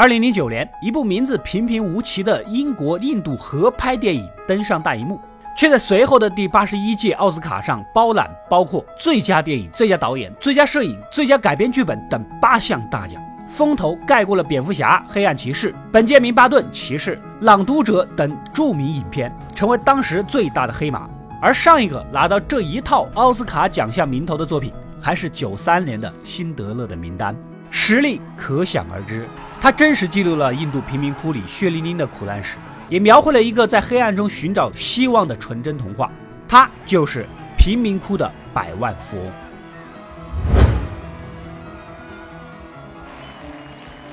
[0.00, 5.20] 二零零九年，一部名字平平无奇的英国印度合拍电影登上大荧幕，
[5.54, 21.06] 却在随后的第八十一届奥斯卡上包揽包括最佳电影、最佳导演、最佳摄影、最佳改编剧本等八项大奖，风头盖过了蝙蝠侠、黑暗骑士、本杰明·巴顿骑士、朗读者等著名影片，成为当时最大的黑马。
[21.42, 27.34] 而上一个拿到这一套奥斯卡奖项名头的作品，还是九三年的《辛德勒的名单》。
[27.70, 29.26] 实力可想而知，
[29.60, 32.56] 它真实记录了印度贫民窟里血淋淋的苦难史，
[32.88, 36.10] 也描绘了一个在黑暗中寻找希望的纯真童话。
[36.48, 37.24] 它就是
[37.56, 39.32] 贫民窟的百万富翁。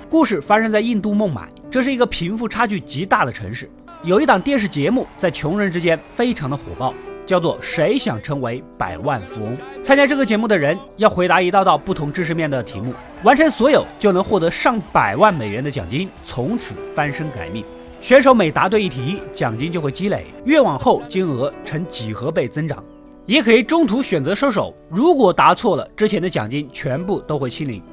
[0.09, 3.69] 故事发生在印度孟买，这是一个贫富差距极大的城市。
[4.03, 6.93] 有一档电视节目在穷人之间非常的火爆。
[7.27, 9.55] 叫做谁想成为百万富翁？
[9.83, 17.63] 参加这个节目的人要回答一道道不同知识面的题目，完成所有就能获得上百万美元的奖金，从此翻身改命。
[17.99, 22.81] 选手每答对一题，奖金就会积累，越往后金额呈几何倍增长。
[23.25, 27.83] 也可以中途选择收手，如果答错了，之前的奖金全部都会清零。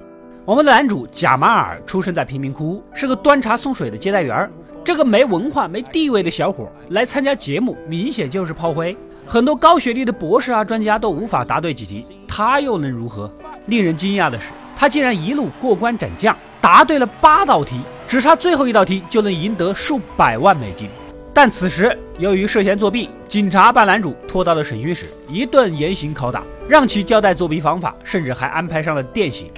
[0.45, 4.51] 我们的男主贾马尔出生在贫民窟，是个端茶送水的接待员儿。
[4.85, 8.95] 这个没文化、没地位的小伙来参加节目，明显就是炮灰。
[9.27, 13.31] 很多高学历的博士啊、专家都无法答对几题，他又能如何？
[13.67, 20.89] 令人惊讶的是，他竟然一路过关斩将，答对了八道题，只差最后一道题就能赢得数百万美金。
[21.33, 29.51] 但此时由于涉嫌作弊，警察把男主拖到了审讯室，一顿严刑拷打，让其交代作弊方法，甚至还安排上了电刑。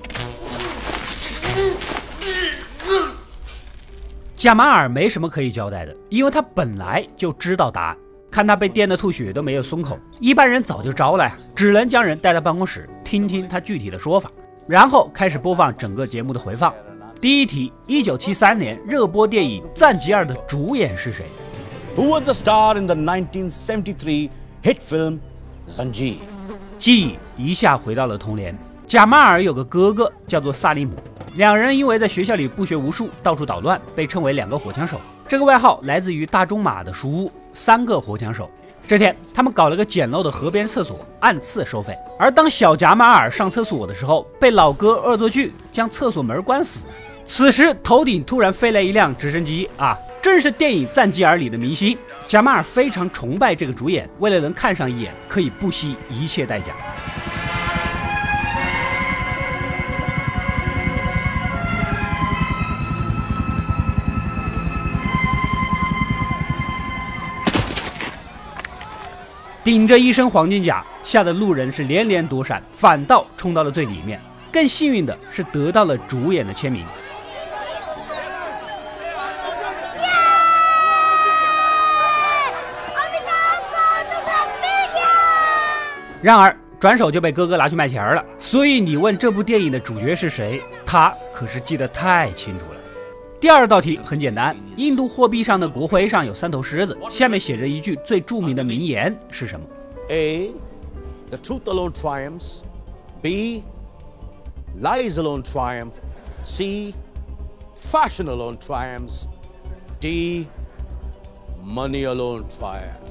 [4.37, 7.97] 贾马尔没什么可以交代的，因为他本来就知道答案。
[8.37, 14.31] 看他被电得吐血都没有松口，一般人早就招了呀，只能将人带到办公室听听他具体的说法，
[14.69, 16.71] 然后开始播放整个节目的回放。
[17.19, 21.25] 第一题：一九七三年热播电影《赞吉尔》的主演是谁
[21.97, 24.29] ？Who was the star in the 1973
[24.63, 25.19] hit film
[25.71, 26.17] Zanjeer？
[26.79, 28.55] 记忆一下回到了童年。
[28.87, 30.93] 贾马尔有个哥哥叫做萨利姆，
[31.37, 35.01] 两人因为在学校里不学无术，到处捣乱，被称为两个火枪手。
[35.29, 37.33] 这个外号来自于大仲马的书屋。
[37.53, 38.51] 三个火枪手，
[38.87, 41.97] 这天他们搞了个简陋的河边厕所，按次收费。
[42.19, 46.85] 而当小贾马尔上厕所的时候，被老哥恶作剧将厕所门关死。
[47.25, 56.73] 此时头顶突然飞来一辆直升机，啊，正是电影《赞吉尔》里的明星贾马尔，非常崇拜这个主演，为了能看上一眼，可以不惜一切代价。
[69.67, 74.21] 顶着一身黄金甲，吓得路人是连连躲闪，反倒冲到了最里面。
[74.53, 76.87] 更幸运的是得到了主演的签名。
[86.23, 88.25] 然而转手就被哥哥拿去卖钱了。
[88.39, 92.76] 所以你问这部电影的主角是谁，他可是记得太清楚了。
[93.39, 99.67] 第二道题很简单，印度货币上的国徽上有三头狮子，下面写着一句最著名的名言是什么
[100.09, 102.63] ？A，the truth alone triumphs.
[103.21, 105.91] B，lies alone triumph.
[106.45, 109.27] C，fashion alone triumphs.
[110.01, 113.03] D，money alone triumph.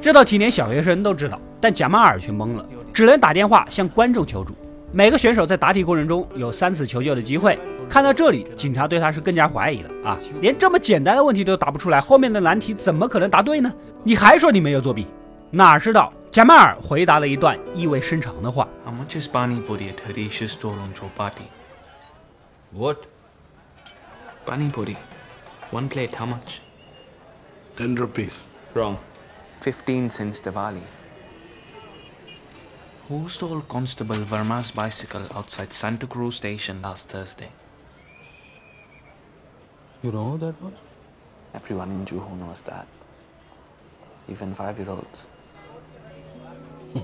[0.00, 4.54] 这道题连小学生都知道，但贾马尔却懵了，只能打电话向观众求助。
[4.92, 7.58] 每个选手在答题过程中有三次求救的机会。
[7.89, 10.17] 看到这里，警察对他是更加怀疑了啊！
[10.39, 13.73] 连这么简单的问题都答不出来，后面的难题怎么可能答对呢？
[14.03, 15.05] 你还说你没有作弊？
[15.49, 21.47] 哪知道贾马尔回答了一段意味深长的话：How much is Pani Puri at Harisha's store on Chowpatty?
[22.73, 22.99] What?
[24.45, 24.95] Pani Puri.
[25.71, 26.61] One plate, how much?
[27.75, 28.45] Ten rupees.
[28.73, 28.95] Wrong.
[29.61, 30.81] Fifteen since Diwali.
[33.09, 37.49] Who stole Constable Verma's bicycle outside Santa Cruz Station last Thursday?
[40.06, 40.72] You know who that was?
[41.52, 42.86] Everyone in Juhu knows that.
[44.28, 45.24] Even five-year-olds.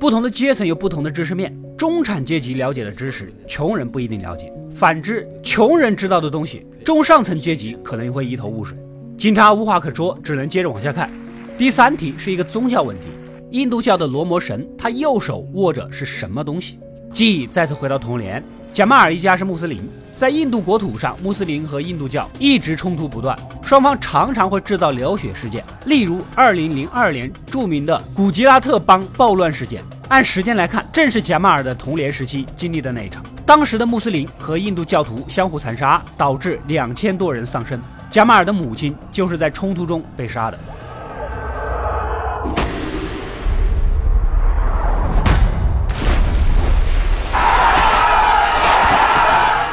[0.00, 8.76] 不同的阶层有不同的知识面，中产阶级了解的知识，穷人不一定了解；反之，穷人知道的东西，中上层阶级可能会一头雾水。
[9.16, 11.08] 警察无话可说，只能接着往下看。
[11.56, 13.06] 第三题是一个宗教问题。
[13.52, 16.80] 印度教的罗摩神，他右手握着是什么东西？
[17.12, 18.42] 记忆再次回到童年。
[18.74, 19.88] 贾马尔一家是穆斯林，
[20.22, 25.64] 在印度国土上，穆斯林和印度教一直冲突不断，双方常常会制造流血事件。
[25.86, 33.20] 例如，2002年著名的古吉拉特邦暴乱事件，按时间来看，正是贾马尔的童年时期经历的那一场。
[33.44, 37.82] 当时的穆斯林和印度教徒相互残杀，导致两千多人丧生。
[38.08, 40.58] 贾马尔的母亲就是在冲突中被杀的。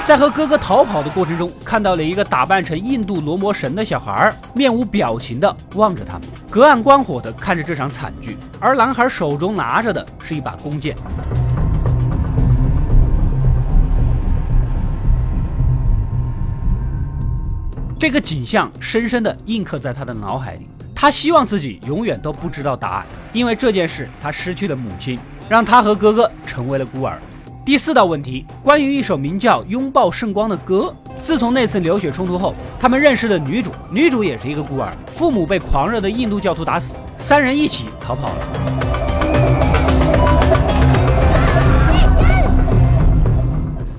[0.10, 8.36] 在和哥哥逃跑的过程中，看到了一个打扮成印度罗摩神的小孩，面无表情的望着他们，隔岸观火的看着这场惨剧。
[8.60, 10.96] 而男孩手中拿着的是一把弓箭。
[18.00, 20.68] 这个景象深深的印刻在他的脑海里。
[20.96, 27.20] 他希望自己永远都不知道答案，因为这件事他失去了母亲，让他和哥哥成为了孤儿。
[27.70, 30.92] 第四道问题，关于一首名叫《拥抱圣光》的歌。
[31.22, 38.36] 自从那次流血冲突后，他们认识了女主，女主也是一个孤儿，父母被狂热的印度教徒打死，三人一起逃跑了。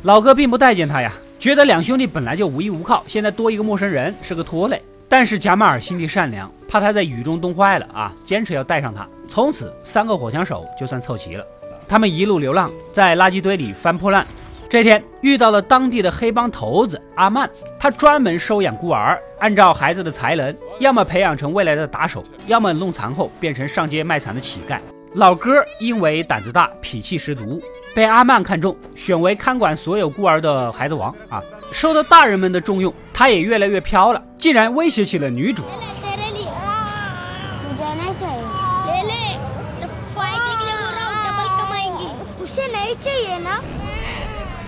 [0.03, 4.83] 老哥并不待见他呀，觉得两兄弟本来就无依无靠，现在多一个陌生人是个拖累。
[5.09, 9.07] 但是贾马尔心地善良，怕他在雨中冻坏了啊，坚持要带上他。
[9.29, 11.47] 从此，三个火枪手就算凑齐了。
[11.91, 14.25] 他们一路流浪，在垃圾堆里翻破烂。
[14.69, 17.51] 这天遇到了当地的黑帮头子阿曼，
[17.81, 24.79] 他专门收养孤儿，按照孩子的才能，要么培养成未来的打手，要么弄残后变成上街卖惨的乞丐。
[25.15, 25.51] 老哥
[25.81, 27.61] 因为胆子大，脾气十足，
[27.93, 31.43] 被阿曼看中，选为看管所有孤儿的孩子王啊，
[31.73, 35.65] 受到大人们的重用，他也越来越飘了，竟然威胁起了女主。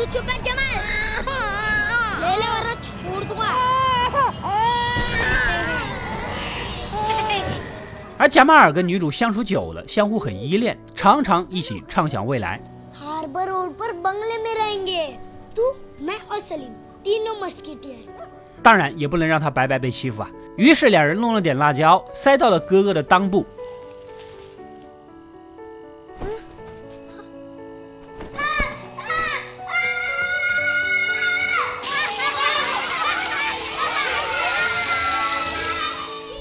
[8.18, 12.60] 而贾马尔跟女主相处久了，相互很依恋，常常一起畅想未来。
[18.62, 20.30] 当然，也不能让他白白被欺负啊。
[20.56, 23.44] 于是两人弄了点辣椒，塞到了哥哥的裆部。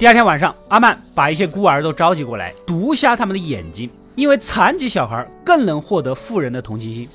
[0.02, 7.08] 第二天晚上，阿曼把一些孤儿都召集过来，毒瞎他们的眼睛，因为残疾小孩更能获得富人的同情心。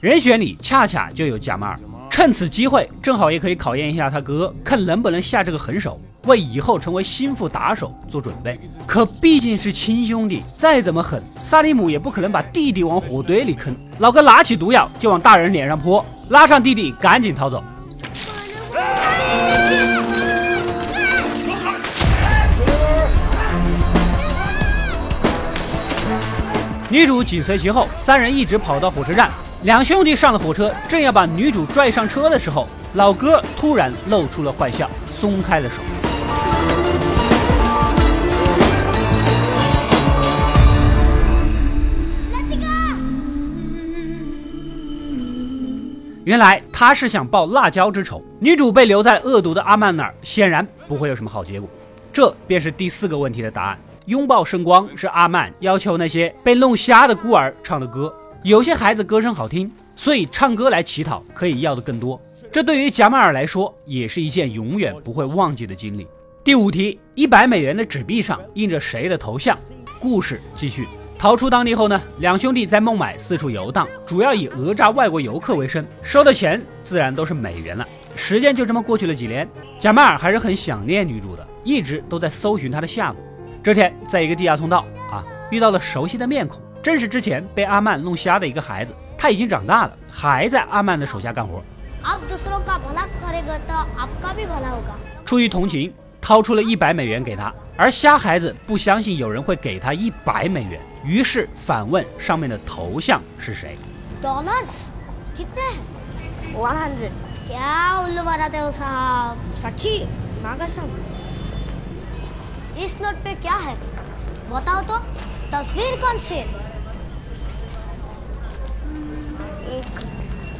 [0.00, 1.80] 人选里恰恰就有贾马尔。
[2.14, 8.56] 趁此机会，正好也可以考验一下他哥，看能不能下这个狠手，为以后成为心腹打手做准备。
[8.86, 13.76] 可毕竟是亲兄弟，再怎么狠，萨利姆也不可能把弟弟往火堆里坑。
[13.98, 17.60] 老哥拿起毒药就往大人脸上泼，拉上弟弟赶紧逃走。
[26.88, 29.28] 女主紧随其后，三人一直跑到火车站。
[29.64, 35.76] 两兄弟上了火车，正要把女主拽上车的时候，老哥突然露出了坏笑，松开了手。
[46.24, 51.66] 原来他是想报辣椒之仇，女主被留在恶毒的阿曼那儿，显然不会有什么好结果。
[52.12, 58.14] 这便是第四个问题的答案：拥抱圣光是阿曼要求那些被弄瞎的孤儿唱的歌。
[58.44, 62.20] 有些孩子歌声好听，所以唱歌来乞讨可以要的更多。
[62.52, 66.06] 这对于贾马尔来说也是一件永远不会忘记的经历。
[66.44, 69.56] 第五题，一百美元的纸币上印着谁的头像？
[69.98, 70.86] 故事继续。
[71.18, 77.88] 逃出当地后呢，两兄弟在孟买四处游荡，主要以讹诈外国游客为生，收的钱自然都是美元了。
[78.14, 79.48] 时间就这么过去了几年，
[79.78, 83.16] 贾马尔还是很想念女主的，一直都在搜寻她的下落。
[83.62, 86.60] 这天，在一个地下通道啊，遇到了熟悉的面孔。
[86.84, 91.62] 正是之前被阿曼弄瞎的一个孩子，他已经长大了，还在阿曼的手下干活。
[95.24, 103.78] 出于同情，掏出了一百美元给他，而瞎孩子不相信有人会给他一百美元，于是反问上面的头像是谁。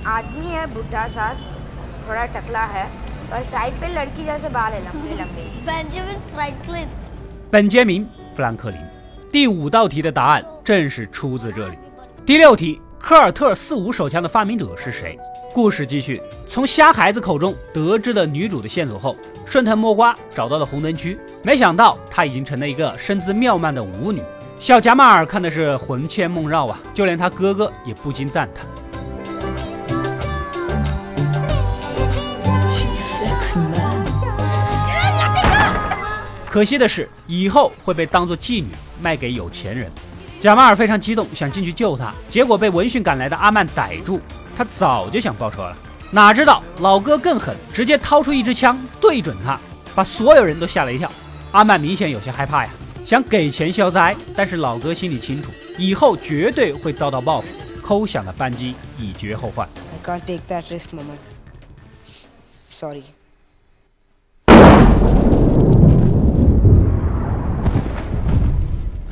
[0.06, 1.34] आदमी है बुढ़ा सा
[2.08, 2.86] थोड़ा टकला है
[3.34, 6.88] और साइड पे लड़की जैसे बाल है लंबे लंबे Benjamin Franklin
[7.51, 8.80] 本杰明·富兰克林。
[9.32, 11.78] 第五道题的答案正是出自这里。
[12.25, 15.18] 第六题， 科尔特四五手枪的发明者是谁？
[15.54, 24.22] 故事继续，从瞎孩子口中得知了女主的线索后，顺藤摸瓜找到了红灯区，没想到她已经成了一个身姿妙曼的舞女。
[24.60, 28.66] 小贾马尔看的是魂牵梦绕啊，就连他哥哥也不禁赞叹。
[36.55, 38.69] 可惜的是，以后会被当做妓女
[39.03, 39.91] 卖给有钱人。
[40.39, 44.21] 贾马尔非常激动，想进去救她，结果被闻讯赶来的阿曼逮住。
[44.57, 45.77] 他早就想报仇了，
[46.13, 49.59] 哪知道老哥更狠，直接掏出一支枪对准他，
[49.97, 51.11] 把所有人都吓了一跳。
[51.51, 52.71] 阿曼明显有些害怕呀，
[53.05, 57.49] 想给钱消灾，但是老哥心里清楚，以后绝对会遭到报复，
[57.83, 59.69] 扣响了扳机，以绝后患。
[60.07, 61.17] I can't take that risk, Mama.
[62.71, 63.03] Sorry.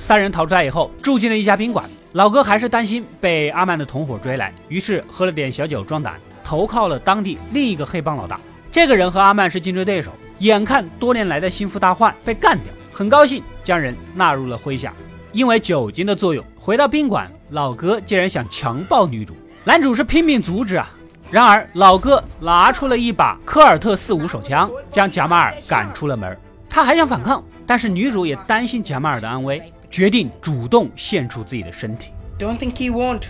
[0.02, 1.88] 三人逃出来以后，住进了一家宾馆。
[2.14, 8.40] 老哥还是担心被阿曼的同伙追来，于是喝了点小酒壮胆，投靠了当地另一个黑帮老大。
[8.72, 14.92] 这个人和阿曼是竞争对手，眼看多年来的心腹大患被干掉，很高兴将人纳入了麾下。
[15.30, 20.90] 因为酒精的作用，回到宾馆，老哥竟然想强暴女主，男主是拼命阻止啊。
[21.30, 26.36] 然而老哥拿出了一把科尔特四五手枪，将贾马尔赶出了门。
[26.68, 29.62] 他还想反抗，但是女主也担心贾马尔的安危。
[29.92, 32.12] 决定主动献出自己的身体。
[32.38, 33.26] Don't think he won't.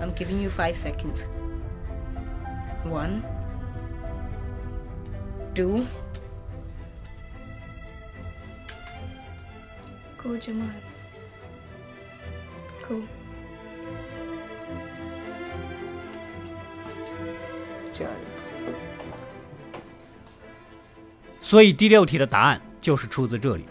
[0.00, 1.24] I'm giving you five seconds.
[2.84, 3.22] One,
[5.56, 5.84] two.
[10.22, 10.68] Go, Jamal.
[12.88, 13.02] Go.
[17.92, 18.06] j
[21.40, 23.64] 所以第六题的答案就是出自这里。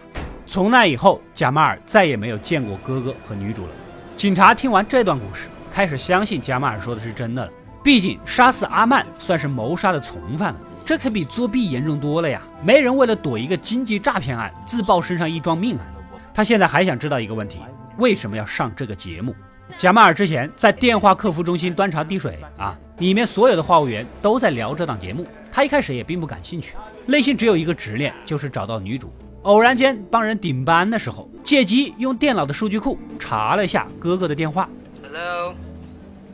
[0.49, 3.69] 从那以后，贾马尔再也没有见过哥哥和女主了。
[4.17, 7.51] 警察听完这段故事，开始相信贾马尔说的是真的了。
[7.83, 12.41] 毕竟杀死阿曼算是谋杀的从犯了，这可比作弊严重多了呀！
[12.63, 15.85] 没人为了躲一个经济诈骗案自曝身上一桩命案。
[16.33, 17.59] 他现在还想知道一个问题：
[17.99, 19.35] 为什么要上这个节目？
[19.77, 26.73] 贾马尔之前在电话客服中心端茶递水啊，里面所有的话务员都在聊这档节目，他一开始也并不感兴趣，
[27.05, 29.13] 内心只有一个执念，就是找到女主。
[29.42, 34.68] 偶然间帮人顶班的时候，借机用电脑的数据库查了一下哥哥的电话。
[35.02, 35.54] Hello,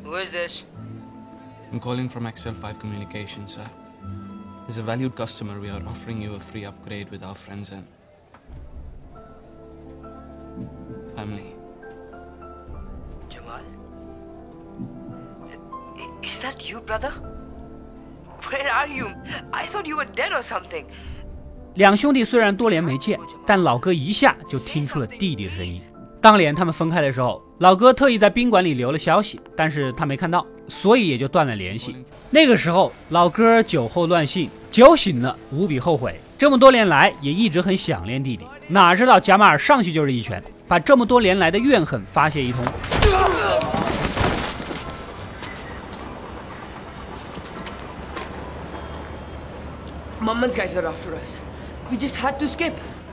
[0.04, 0.62] who is this?
[1.72, 3.64] I'm calling from Excel 5 Communications, sir.
[4.68, 7.84] As a valued customer, we are offering you a free upgrade with our friends and
[11.16, 11.54] family.
[13.28, 13.62] Jamal?
[16.22, 17.10] Is that you, brother?
[18.50, 19.12] Where are you?
[19.52, 20.86] I thought you were dead or something.
[21.75, 25.81] 两兄弟虽然多年没见，但老哥一下就听出了弟弟的声音。
[26.21, 31.93] 当年他们分开的时候，老哥特意在宾馆里留了消息，但是他没看到，所以也就断了联系。
[32.29, 38.47] 那个时候，老哥酒后乱性，酒醒了无比后悔，这么多年来也一直很想念弟弟。
[38.69, 42.63] 哪知道贾马尔上去就是一拳，把这么多年来的怨恨发泄一通。
[50.21, 51.41] Mama's guys are after us.
[51.89, 52.71] We just had to skip.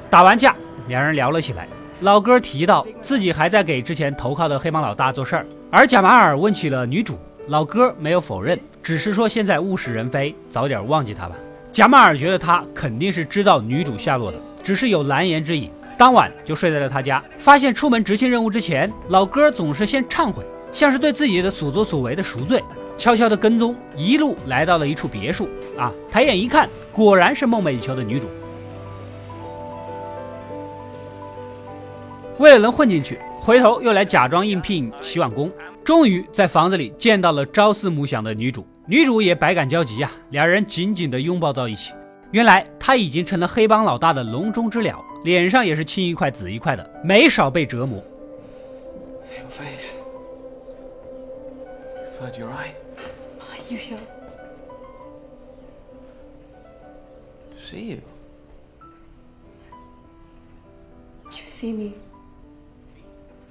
[0.09, 0.57] 打完架，
[0.89, 1.69] 两人聊了起来。
[2.01, 11.37] 老哥提到自己还在给之前投靠的黑帮老大做事儿，而贾马尔问起了女主，老哥没有否认，只是说现在物是人非，早点忘记他吧。
[11.71, 15.71] 贾马尔觉得他肯定是知道女主下落的，只是有难言之隐。
[15.97, 22.61] 当晚就睡在了他家，发现出门执行任务之前，老哥总是先忏悔，像是对自己的所作所为的赎罪，
[22.97, 25.49] 悄悄的跟踪，一路来到了一处别墅。
[25.79, 28.27] 啊，抬眼一看，果然是梦寐以求的女主。
[32.39, 35.51] 为了能混进去，回头又来假装应聘洗碗工，
[35.85, 38.67] 终于在房子里见到了朝思暮想的女主。
[38.87, 41.93] 女主也百感交集呀，两人紧紧的拥抱到一起。
[42.33, 48.03] 原来她已经成了黑帮老大的笼中之鸟，脸上也是青一块紫一块的，没少被折磨。
[49.39, 49.95] Your face.
[52.19, 52.75] Thought you're right.
[53.39, 53.99] Are you here?
[57.59, 57.99] See you.
[61.31, 61.93] You see me.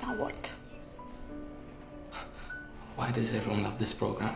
[0.01, 0.51] Now what?
[2.97, 4.31] Why does everyone love this program?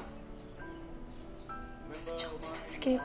[1.92, 3.02] It's a chance to escape.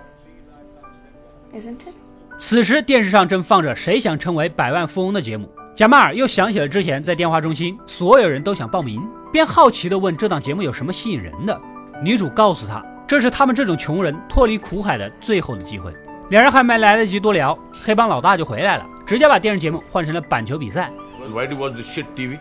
[1.55, 1.95] Isn't it?
[2.39, 9.03] 此时电视上正放着《谁想成为百万富翁》的节目，贾马尔又想起了之前在电话中心，所有人都想报名，
[9.33, 11.61] 便好奇地问这档节目有什么吸引人的。
[12.03, 15.95] 女主告诉他，这是他们这种穷人脱离苦海的最后的机会。
[16.31, 20.93] 两人还没来得及多聊，黑帮老大就回来了，直接把电视节目换成了板球比赛。
[21.29, 22.39] Why do you watch the shit TV?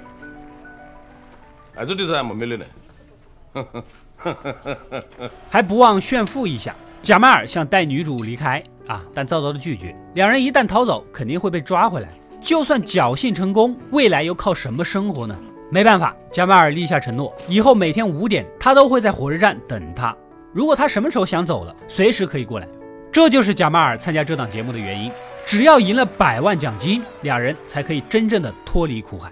[5.49, 6.75] 还不忘炫富一下。
[7.01, 9.95] 贾马尔想带女主离开啊，但遭到了拒绝。
[10.15, 12.09] 两人一旦逃走，肯定会被抓回来。
[12.41, 15.37] 就算侥幸成功，未来又靠什么生活呢？
[15.71, 20.15] 没办法，贾马尔立下承诺，以后每天五点，他都会在火车站等他。
[20.51, 22.67] 如果他什么时候想走了，随时可以过来。
[23.11, 25.11] 这就是贾马尔参加这档节目的原因。
[25.45, 29.31] 只要赢了百万奖金，两人才可以真正的脱离苦海。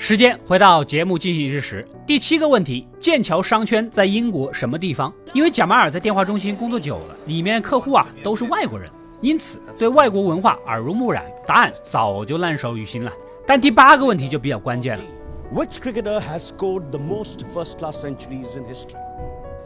[0.00, 5.12] 时间回到节目进行之时，第七个问题：剑桥商圈在英国什么地方？
[5.32, 8.88] 因为贾马尔在电话中心工作久了，里面客户啊都是外国人，
[9.20, 13.12] 因此对外国文化耳濡目染，答案早就烂熟于心了。
[13.44, 15.02] 但第八个问题就比较关键了
[15.52, 18.94] ：Which cricketer has scored the most first-class centuries in history？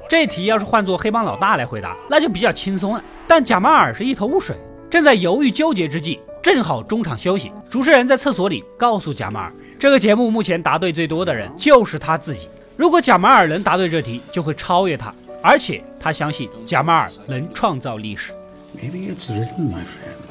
[0.08, 3.04] 这题要是换做黑帮老大来回答，那就比较轻松了。
[3.28, 4.56] 但贾马尔是一头雾水。
[4.88, 12.48] 正在犹豫纠结之际，正好中场休息，主持人在厕所里告诉贾马尔，这个节目目前答对最多的人就是他自己。
[12.76, 15.12] 如果贾马尔能答对这题，就会超越他，
[15.42, 18.32] 而且他相信贾马尔能创造历史。
[18.76, 20.22] Maybe it's written, my friend.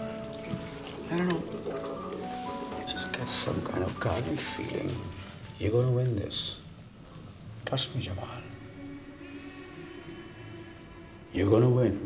[1.12, 1.42] I don't know.
[2.80, 4.92] I just get some kind of guarding feeling.
[5.60, 6.56] You're gonna win this.
[7.66, 8.24] Trust me, Jamal.
[11.34, 11.98] You're gonna win.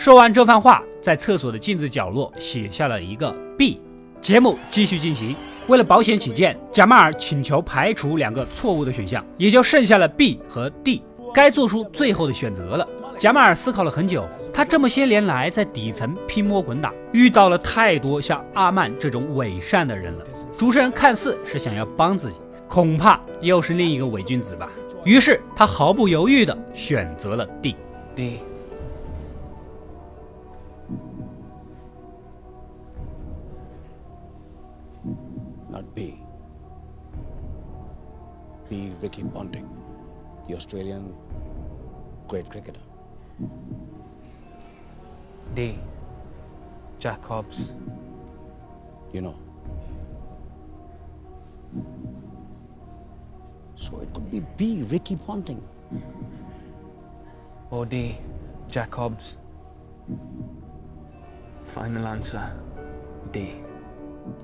[0.00, 3.82] 说完这番话，在厕所的镜子角落写下了一个 B。
[4.22, 11.04] 节目继续进行，为了保险起见，贾马尔请求排除两个错误的选项，也就剩下了 B 和 D，
[11.34, 12.88] 该做出最后的选择了。
[13.18, 20.24] 贾马尔思考了很久，他这么些年来在底层拼搏滚打，遇到了太多像阿曼这种伪善的人了。
[20.50, 22.40] 主持人看似是想要帮自己，
[22.70, 24.66] 恐怕又是另一个伪君子吧。
[25.04, 27.76] 于是他毫不犹豫地选择了 D。
[28.16, 28.38] D。
[38.69, 38.93] B.
[39.01, 39.67] Ricky Ponting,
[40.47, 41.13] the Australian
[42.27, 42.79] great cricketer.
[45.53, 45.77] D.
[46.99, 47.71] Jack Hobbs.
[49.13, 49.35] You know.
[53.75, 54.83] So it could be B.
[54.91, 55.61] Ricky Ponting.
[57.69, 58.15] Or D.
[58.69, 59.35] Jack Hobbs.
[61.65, 62.41] Final answer
[63.31, 63.63] D.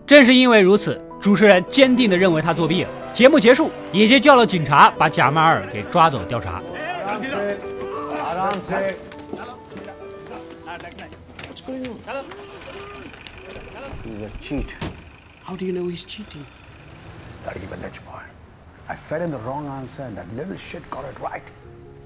[0.05, 2.89] 正是因为如此，主持人坚定地认为他作弊了。
[3.16, 6.62] 节目结束，也就叫了警察把贾马尔给抓走调查。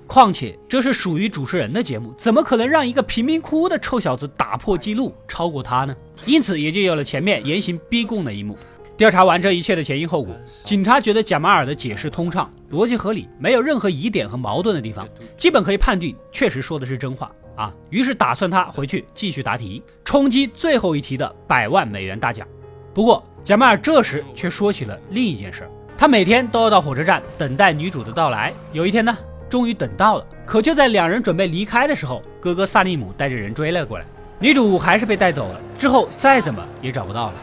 [0.07, 5.97] 况且这是属于主持人的节目，怎么可能让一个贫民窟的臭小子打破记录超过他呢？
[6.25, 8.57] 因此也就有了前面严刑逼供的一幕。
[9.01, 15.09] 调查完这一切的前因后果，警察觉得贾马尔的解释通畅，逻辑合理，没有任何疑点和矛盾的地方，
[15.39, 17.73] 基本可以判定确实说的是真话啊。
[17.89, 22.47] 于是打算他回去继续答题，冲击最后一题的百万美元大奖。
[22.93, 28.53] 不过贾马尔这时却说起了另一件事儿，他每天都要到火车站等待女主的到来。
[28.75, 29.17] 有一天呢？
[29.49, 34.05] 终于等到了，可就在两人准备离开的时候，哥哥萨利姆带着人追了过来，
[34.39, 37.35] 女主还是被带走了，之后再怎么也找不到了。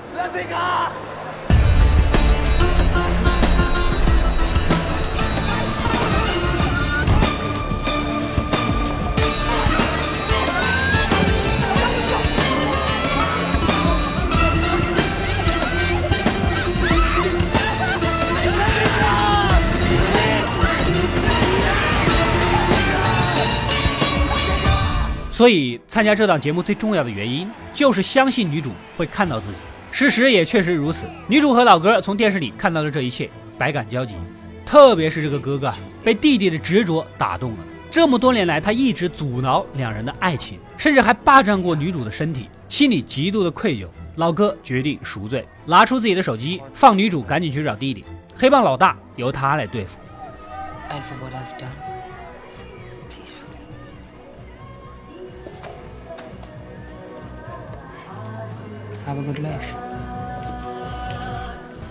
[25.37, 29.57] 所以参加这档节目最重要的原因，就是相信女主会看到自己。
[29.91, 34.15] 事实也确实如此，女主和老哥从电视里看到了这一切，百感交集。
[34.65, 35.71] 特别是这个哥哥，
[36.03, 37.57] 被弟弟的执着打动了。
[37.91, 43.85] 这么多年来，他一直阻挠两人的爱情，甚至还霸占过女主的身体，心里极度的愧疚。
[44.15, 48.03] 老哥决定赎罪，拿出自己的手机，放女主赶紧去找弟弟。
[48.35, 49.99] 黑帮老大由他来对付。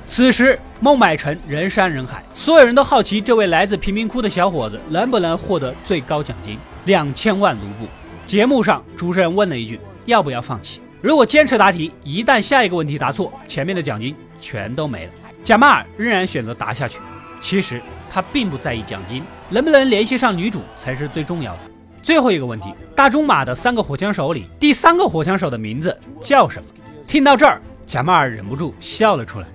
[0.06, 7.88] 此时，孟买城人山人海，所有人都好奇这位来自贫民窟的小伙子能不能获得最高奖金两千万卢布。
[8.26, 10.80] 节目上，主持人问了一句：“要不要放弃？
[11.00, 16.98] 如果坚持答题，一旦下一个问题答错，前面的奖金全都没了。”贾马尔仍然选择答下去。
[17.40, 21.60] 其实他并不在意奖金，能不能联系上女主才是最重要的。
[22.02, 26.66] 最后一个问题，大中马的三个火枪手里，第三个火枪手的名字叫什么？
[27.06, 29.46] 听到这儿，贾马尔忍不住笑了出来。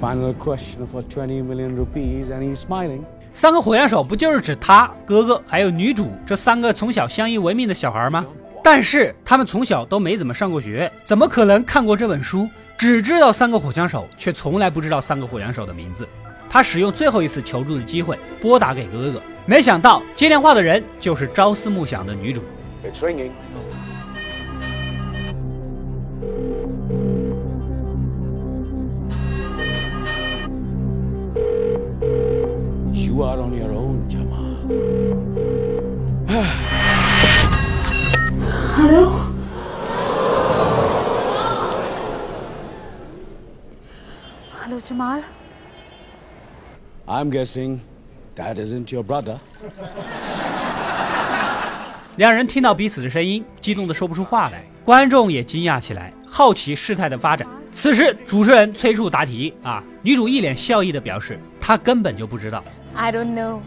[0.00, 3.00] Final question for twenty million rupees, and he's smiling.
[3.32, 8.26] 三个火枪手不就是指他哥哥还有女主这三个从小相依为命的小孩吗？
[8.62, 12.48] 但是他们从小都没怎么上过学，怎么可能看过这本书？
[12.76, 16.06] 只知道三个火枪手，却从来不知道三个火枪手的名字。
[16.48, 22.40] 他使用最后一次求助的机会拨打给哥哥，没想到接电话的人就是朝思暮想的女主。
[22.84, 23.32] It's ringing.
[48.40, 49.38] that isn't your brother.
[52.16, 56.12] 两人听到彼此的声音激动的说不出话来观众也惊讶起来。
[56.26, 62.62] 好奇事态的发展此时主持人催促答题啊女主一脸笑意的表示她根本就不知道。
[62.94, 63.60] I don't know.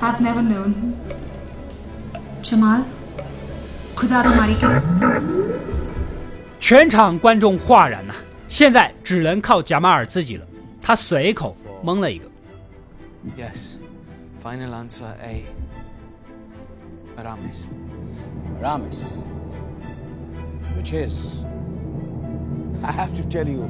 [0.00, 0.74] I've never known.
[2.42, 2.84] 什么
[6.60, 8.14] 全场观众哗然呐
[8.48, 10.44] 现在只能靠贾马尔自己了。
[10.83, 12.25] 他随口蒙了一个。
[13.37, 13.77] Yes.
[14.41, 15.45] Final answer A.
[17.17, 17.67] Aramis.
[18.61, 19.25] Ramis.
[20.77, 21.43] Which is,
[22.81, 23.69] I have to tell you,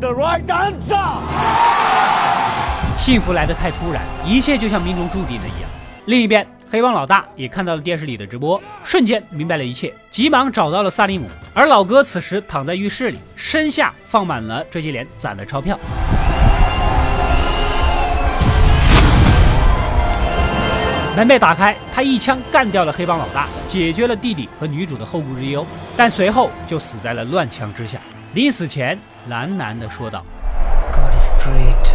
[0.00, 0.98] the right answer!
[2.98, 5.70] 幸福来得太突然，一切就像命中注定的一样。
[6.06, 11.25] 另一边， 黑帮老大也看到了电视里的直播，瞬间明白了一切，急忙找到了萨利姆。
[11.53, 15.79] 而老哥此时躺在浴室里，身下放满了这些年攒的钞票。
[21.15, 27.97] 门被打开，他一枪干掉了黑帮老大，解决了弟弟和女主的后顾之忧，但随后就死在了乱枪之下。
[28.33, 28.99] 临死前，
[29.29, 30.23] 喃喃地说道。
[30.91, 31.86] God is great.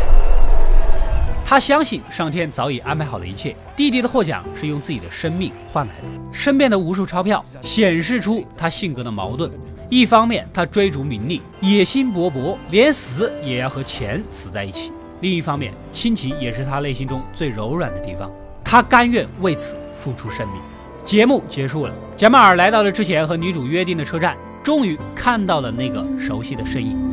[1.52, 6.08] 他相信上天早已安排好了一切，弟弟的获奖是用自己的生命换来的。
[6.32, 9.50] 身边的无数钞票显示出他性格的矛盾：
[9.90, 18.30] 一方面他追逐名利，野心勃勃，连死也要和钱死在一起；另一方面，亲情也是他内心中最柔软的地方，
[18.64, 20.62] 他甘愿为此付出生命。
[21.04, 24.34] 节目结束了，贾马尔来到了之前和女主约定的车站，
[24.64, 27.11] 终于看到了那个熟悉的身影。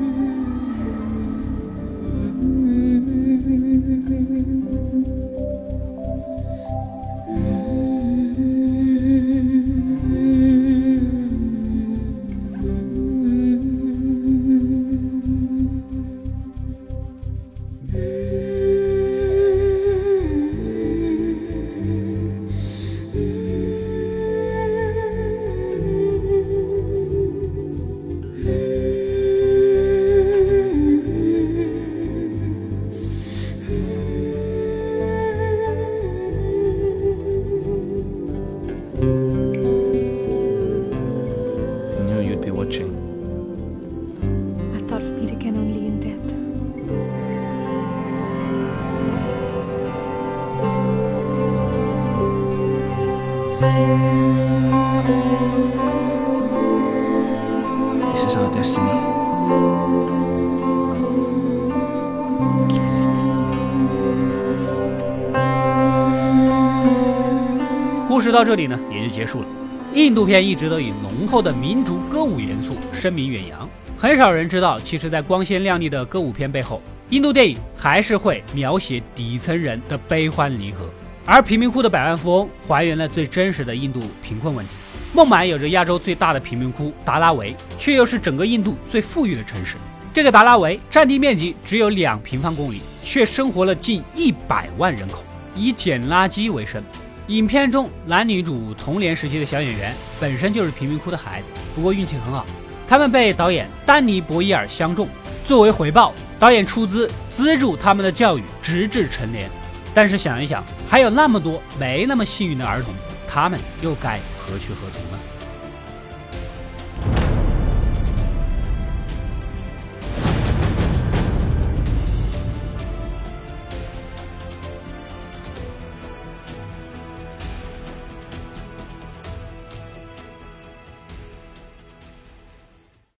[68.50, 69.48] 这里呢，也就结束了。
[69.94, 76.82] 印度片一直都以浓厚的民族歌舞元素声名远扬，很少人知道，其实，在光鲜亮丽的歌舞片背后，
[77.12, 80.90] 印度电影还是会描写底层人的悲欢离合。
[81.28, 84.72] 而贫民窟的百万富翁还原了最真实的印度贫困问题。
[85.14, 89.76] 孟买有着亚洲最大的贫民窟达拉维，却又是整个印度最富裕的城市。
[90.12, 95.24] 这个达拉维占地面积只有两平方公里，却生活了近一百万人口，
[95.56, 96.84] 以捡垃圾为生。
[97.30, 102.44] 影片中男女主童年时期的小演员本身就是贫民窟的孩子，不过运气很好，
[102.88, 105.08] 他们被导演丹尼博伊尔相中。
[105.46, 109.48] 作为回报，导演出资资助他们的教育，直至成年。
[109.94, 112.92] 但是想一想，还有那么多没那么幸运的儿童，
[113.28, 115.20] 他们又该何去何从呢？